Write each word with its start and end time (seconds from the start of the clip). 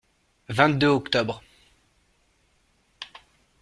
Vingt-deux 0.49 0.87
octobre. 0.87 1.43